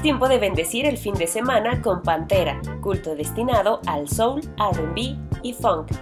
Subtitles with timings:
[0.00, 5.52] Tiempo de bendecir el fin de semana con Pantera, culto destinado al soul, RB y
[5.52, 5.92] funk.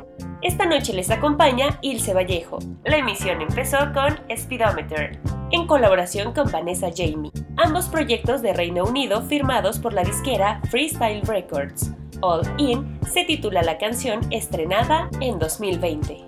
[0.40, 2.58] Esta noche les acompaña Ilse Vallejo.
[2.84, 9.22] La emisión empezó con Speedometer, en colaboración con Vanessa Jamie, ambos proyectos de Reino Unido
[9.22, 11.92] firmados por la disquera Freestyle Records.
[12.20, 16.24] All In se titula la canción estrenada en 2020.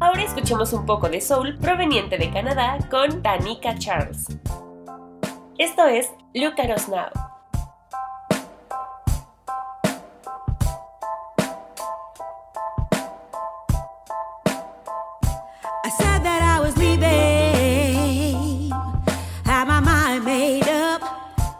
[0.00, 4.26] Ahora escuchemos un poco de soul proveniente de Canadá con Danica Charles.
[5.62, 7.10] Esto es Look at Us Now.
[15.84, 18.70] I said that I was leaving.
[19.44, 20.24] My mind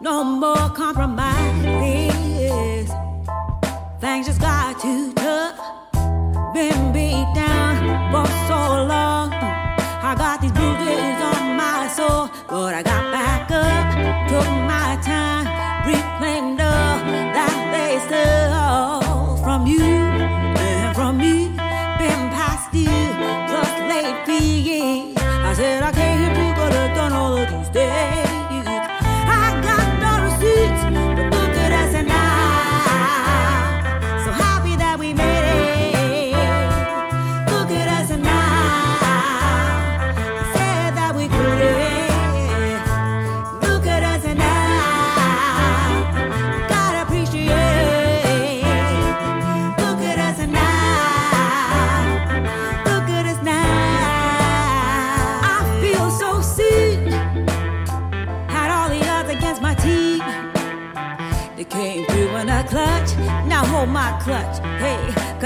[0.01, 2.91] no more compromises.
[4.01, 5.59] Things just got too tough.
[6.55, 9.35] Been beat down for so long.
[9.35, 10.40] I got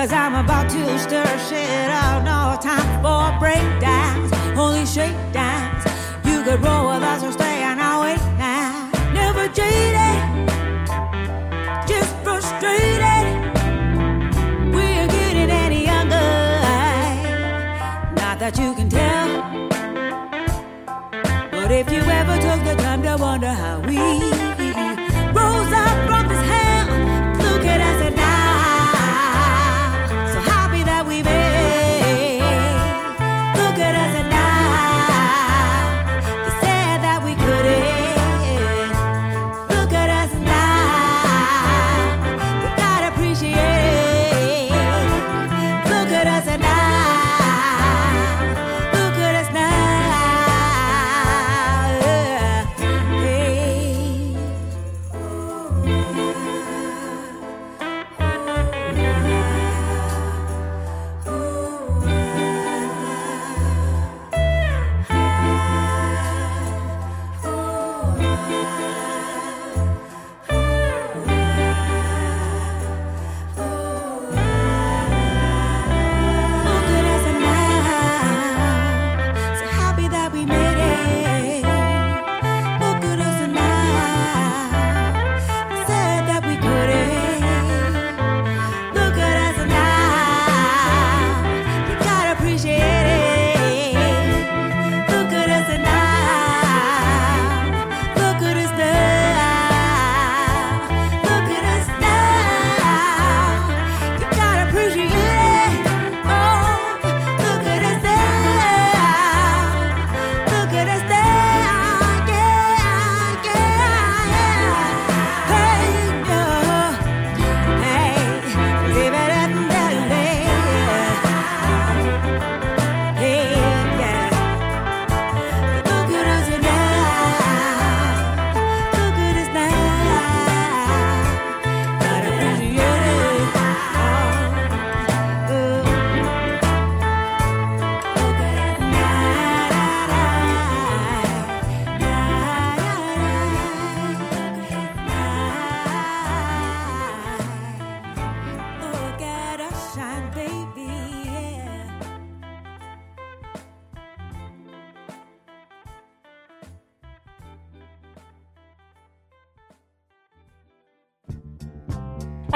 [0.05, 2.25] cause I'm about to stir shit up.
[2.25, 5.85] No time for breakdowns, only shakedowns.
[6.27, 8.91] You could roll with us or stay on our way now.
[9.15, 10.21] Never jaded,
[11.89, 13.25] just frustrated.
[14.75, 16.29] We ain't getting any younger,
[18.21, 19.29] not that you can tell.
[21.51, 23.81] But if you ever took the time to wonder how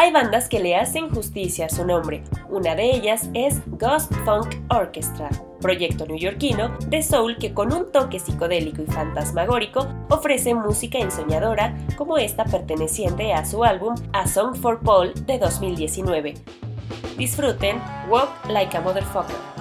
[0.09, 2.23] Hay bandas que le hacen justicia a su nombre.
[2.49, 5.29] Una de ellas es Ghost Funk Orchestra,
[5.61, 12.17] proyecto neoyorquino de soul que con un toque psicodélico y fantasmagórico ofrece música ensoñadora como
[12.17, 16.37] esta perteneciente a su álbum A Song for Paul de 2019.
[17.19, 19.58] Disfruten Walk Like a Motherfucker.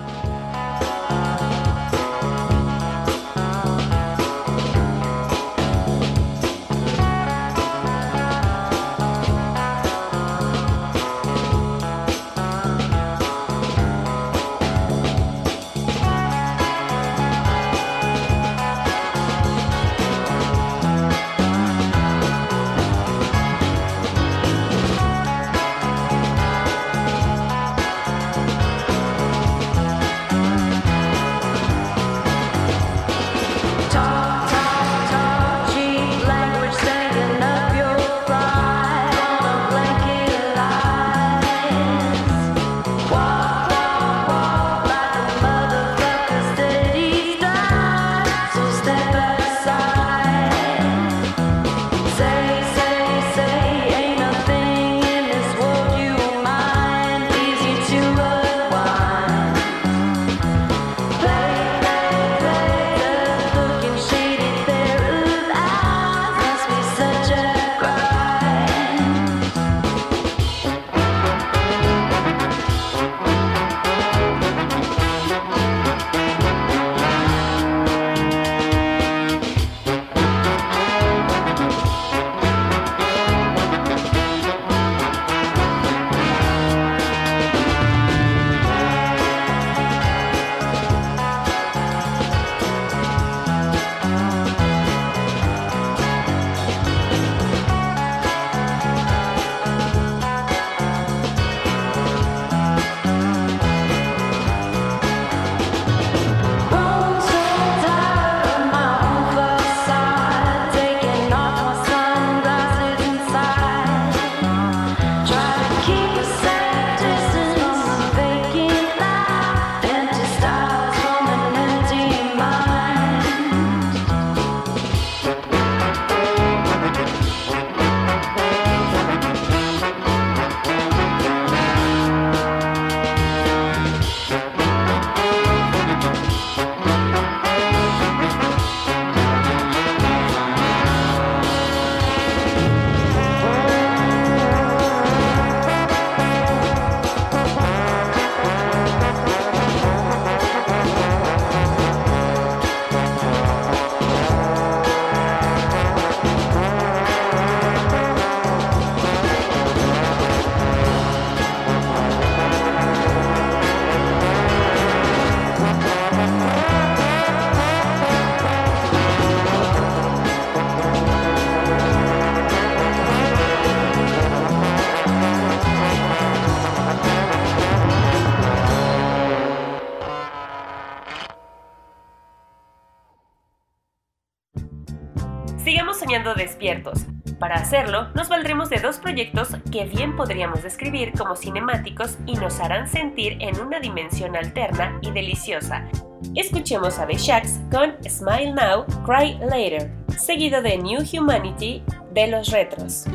[187.39, 192.59] Para hacerlo, nos valdremos de dos proyectos que bien podríamos describir como cinemáticos y nos
[192.59, 195.88] harán sentir en una dimensión alterna y deliciosa.
[196.36, 201.83] Escuchemos a The Shacks con Smile Now, Cry Later, seguido de New Humanity
[202.13, 203.05] de los Retros.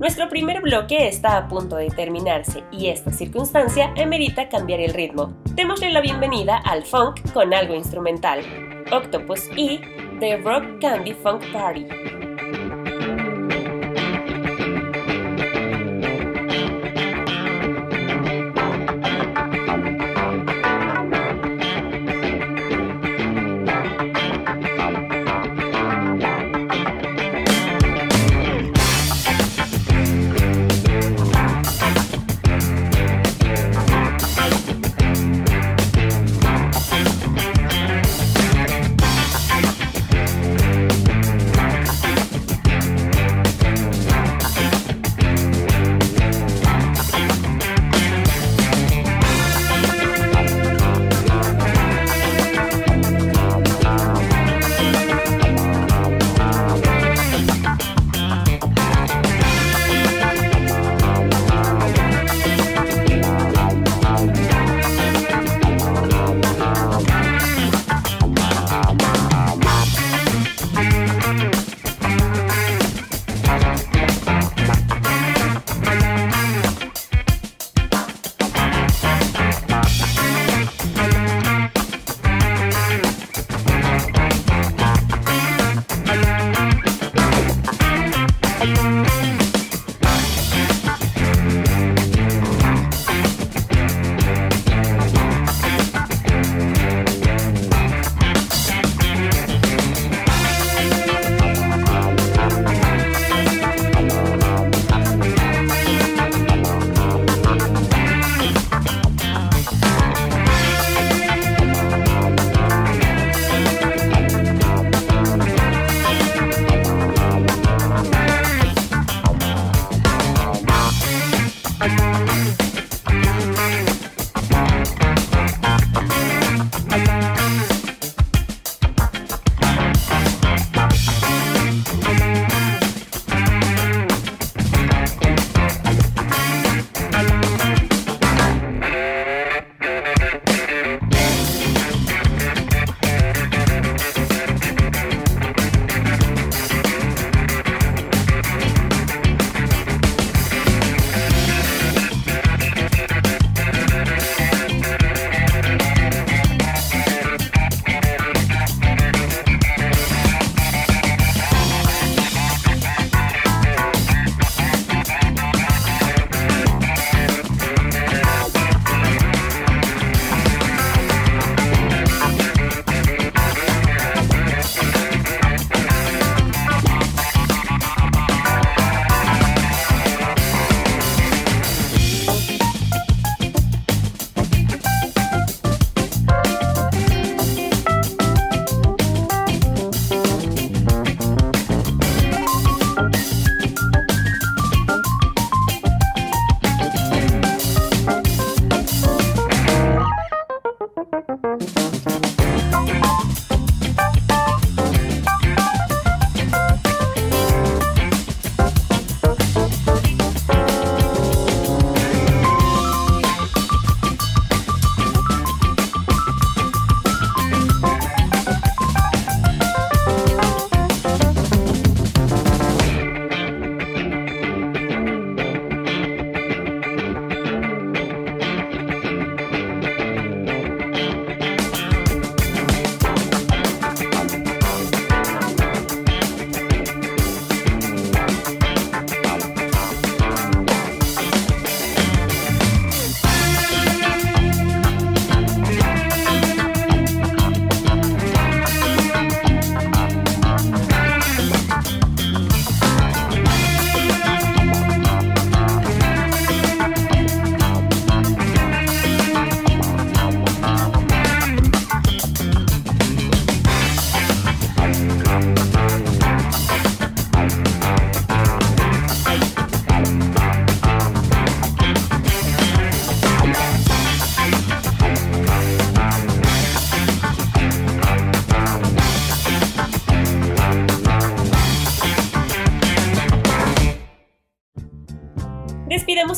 [0.00, 5.36] Nuestro primer bloque está a punto de terminarse y esta circunstancia emerita cambiar el ritmo.
[5.54, 8.40] Démosle la bienvenida al funk con algo instrumental.
[8.90, 9.78] Octopus E,
[10.18, 12.19] The Rock Candy Funk Party.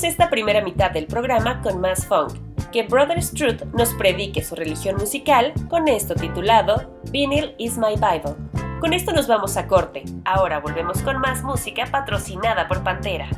[0.04, 2.32] Esta primera mitad del programa con más funk,
[2.72, 8.34] que Brother Truth nos predique su religión musical con esto titulado Vinyl is my Bible.
[8.80, 10.04] Con esto nos vamos a corte.
[10.24, 13.28] Ahora volvemos con más música patrocinada por Pantera.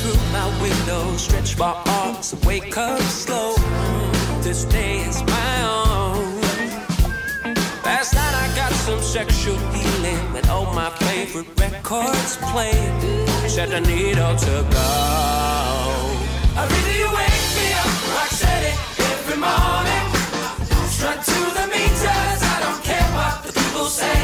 [0.00, 3.54] through my window, stretch my arms and wake up slow.
[4.48, 6.40] This day is my own.
[7.84, 13.26] Last night I got some sexual healing with all my favorite records playing.
[13.46, 14.88] Set the needle to go.
[16.56, 18.72] I really you wake me up, rock steady
[19.12, 20.06] every morning.
[20.96, 24.16] Strut to the meters, I don't care what the people say.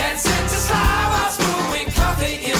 [0.00, 2.57] Dancing to slow while brewing coffee in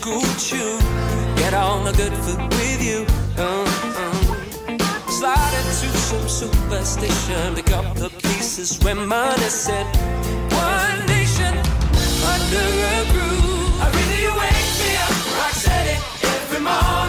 [0.00, 0.80] school tune.
[1.36, 3.04] Get on the good foot with you.
[3.36, 3.64] Uh,
[4.00, 5.10] uh.
[5.18, 7.54] Slide into some superstition.
[7.54, 9.88] Pick up the pieces reminiscent.
[10.68, 11.54] One nation
[12.34, 13.72] under a groove.
[13.84, 15.14] I really wake me up.
[15.38, 16.99] Rock steady every morning.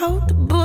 [0.00, 0.59] broke the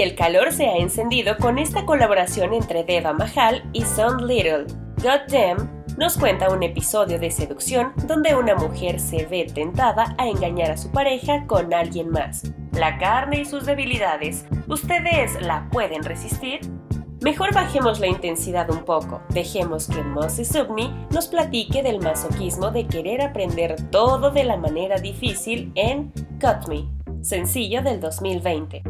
[0.00, 4.64] y el calor se ha encendido con esta colaboración entre Deva Mahal y Son Little.
[4.96, 10.70] Goddamn nos cuenta un episodio de seducción donde una mujer se ve tentada a engañar
[10.70, 12.50] a su pareja con alguien más.
[12.72, 16.60] La carne y sus debilidades, ¿ustedes la pueden resistir?
[17.20, 22.86] Mejor bajemos la intensidad un poco, dejemos que Moses Subni nos platique del masoquismo de
[22.86, 26.10] querer aprender todo de la manera difícil en
[26.40, 26.88] Cut Me,
[27.20, 28.82] sencillo del 2020.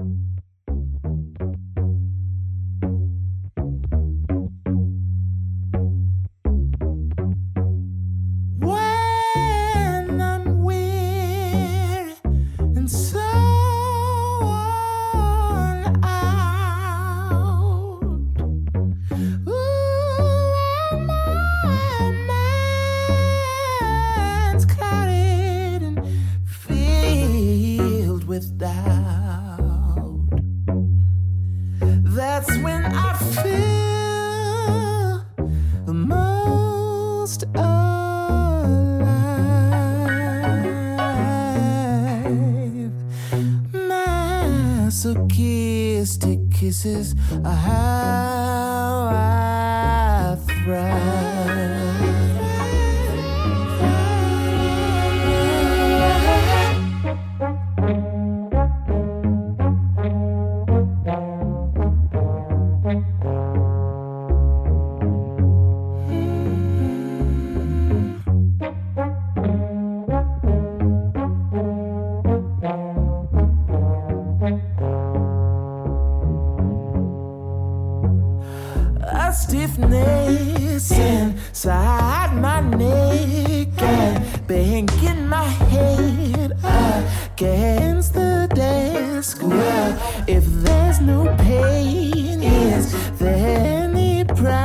[79.33, 89.43] Stiffness inside my neck and banging my head against the desk.
[89.43, 94.61] Well, if there's no pain, is there any progress?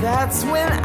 [0.00, 0.83] That's when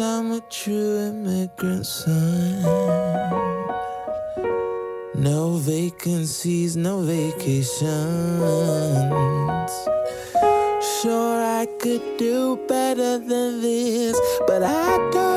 [0.00, 2.62] I'm a true immigrant son.
[5.14, 7.82] No vacancies, no vacations.
[11.00, 15.33] Sure, I could do better than this, but I don't,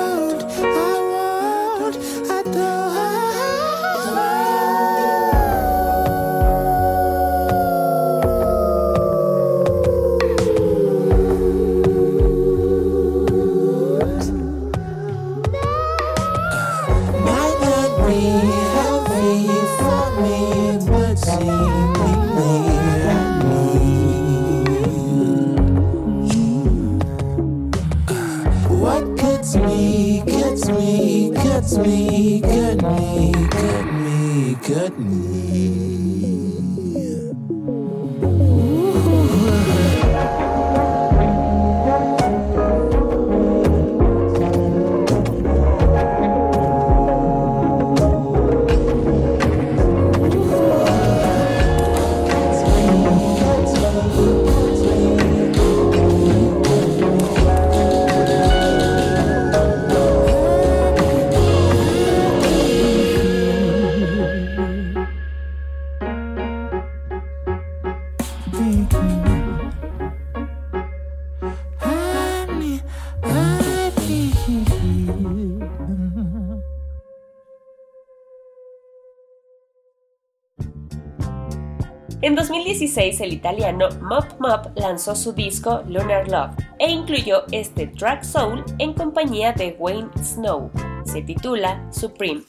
[82.77, 88.63] 2016 el italiano Mop Mop lanzó su disco Lunar Love e incluyó este track soul
[88.77, 90.69] en compañía de Wayne Snow.
[91.03, 92.43] Se titula Supreme,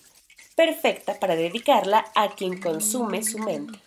[0.55, 3.79] perfecta para dedicarla a quien consume su mente.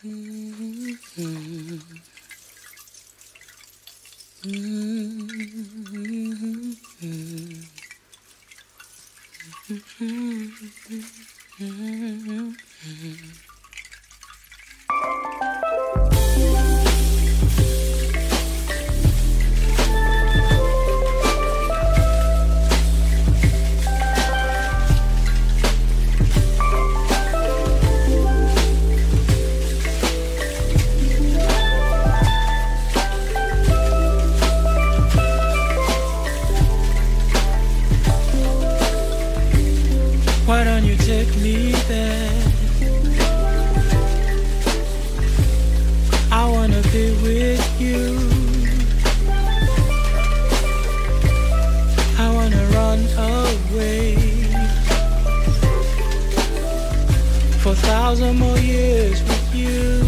[58.12, 60.04] Thousand more years with you.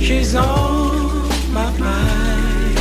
[0.00, 2.78] She's on my mind.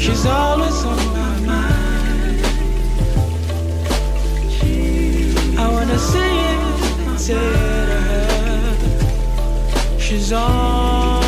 [0.00, 2.40] She's always on my mind.
[5.58, 7.34] I wanna see it say
[7.90, 8.78] to her.
[9.98, 11.18] She's on.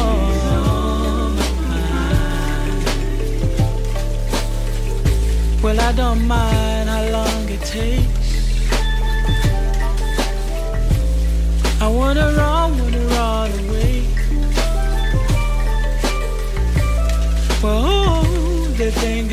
[5.63, 6.60] Well, I don't mind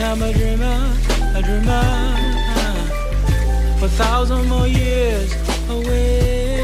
[0.09, 0.93] I'm a dreamer,
[1.35, 1.83] a dreamer.
[3.83, 5.35] A thousand more years
[5.69, 6.63] away.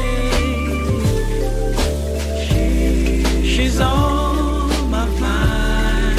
[3.44, 6.18] She's on my mind.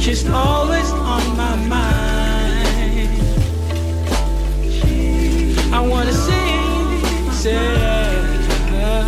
[0.00, 3.10] She's always on my mind.
[5.74, 7.56] I wanna sing, say
[8.70, 9.04] her.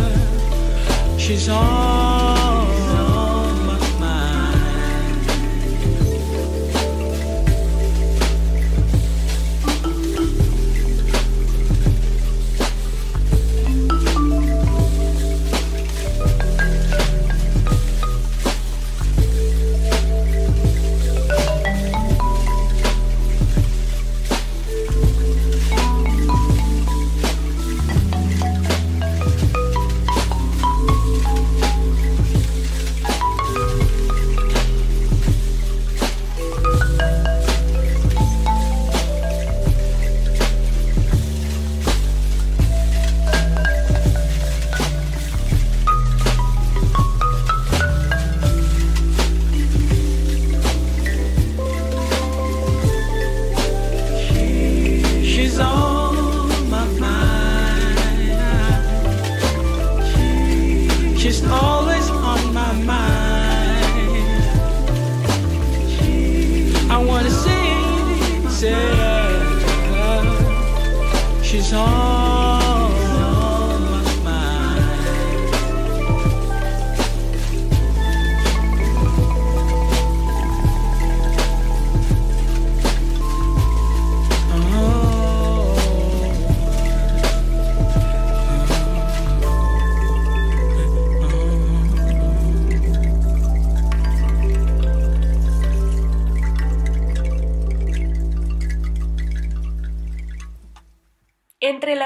[1.17, 1.88] She's on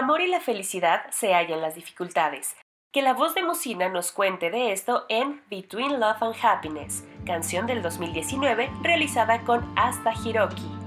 [0.03, 2.57] amor y la felicidad se hallan las dificultades.
[2.91, 7.65] Que la voz de Musina nos cuente de esto en Between Love and Happiness, canción
[7.65, 10.82] del 2019 realizada con Asta Hiroki.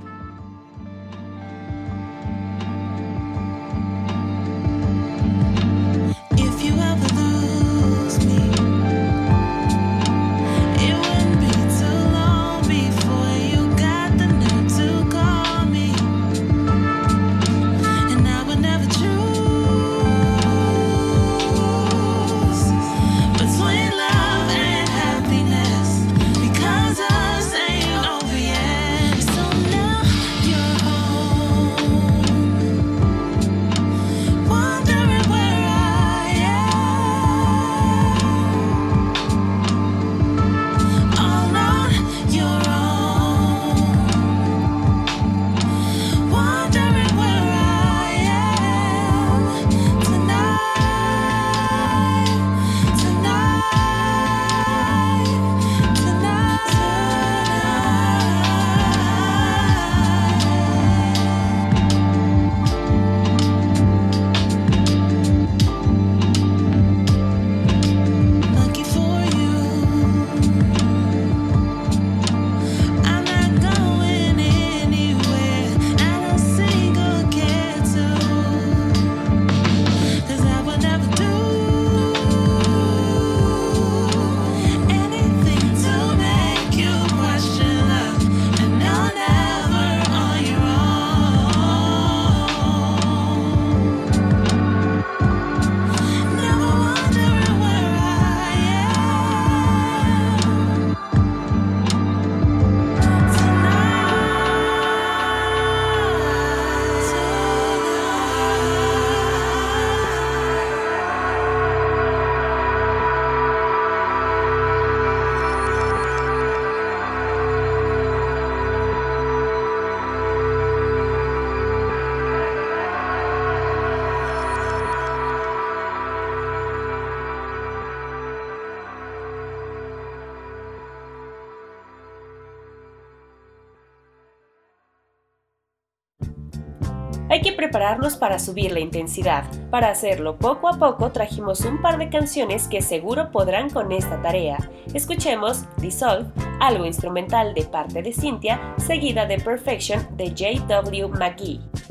[138.18, 139.45] Para subir la intensidad.
[139.70, 144.22] Para hacerlo poco a poco trajimos un par de canciones que seguro podrán con esta
[144.22, 144.57] tarea.
[144.95, 151.09] Escuchemos Dissolve, algo instrumental de parte de Cynthia, seguida de Perfection de J.W.
[151.09, 151.86] McGee.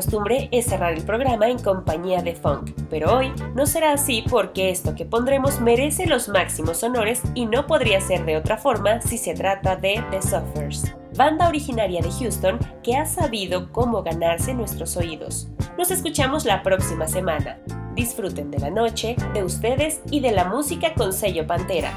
[0.00, 4.70] costumbre es cerrar el programa en compañía de funk, pero hoy no será así porque
[4.70, 9.18] esto que pondremos merece los máximos honores y no podría ser de otra forma si
[9.18, 14.96] se trata de The Suffers, banda originaria de Houston que ha sabido cómo ganarse nuestros
[14.96, 15.48] oídos.
[15.76, 17.58] Nos escuchamos la próxima semana.
[17.94, 21.92] Disfruten de la noche, de ustedes y de la música con sello Pantera.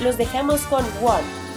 [0.00, 1.47] Los dejamos con One.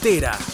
[0.00, 0.49] Pantera